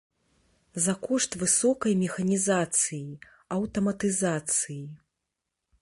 За 0.85 0.93
кошт 1.07 1.31
высокай 1.41 1.93
механізацыі, 2.05 3.07
аўтаматызацыі. 3.57 4.81